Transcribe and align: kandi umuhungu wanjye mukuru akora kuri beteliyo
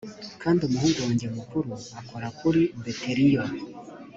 kandi 0.41 0.59
umuhungu 0.63 0.97
wanjye 1.05 1.27
mukuru 1.35 1.69
akora 1.99 2.27
kuri 2.39 2.61
beteliyo 2.83 3.43